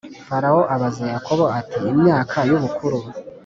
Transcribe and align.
Farawo 0.27 0.61
abaza 0.75 1.05
yakobo 1.13 1.43
ati 1.59 1.79
imyaka 1.91 2.37
y 2.49 2.51
ubukuru 2.57 2.99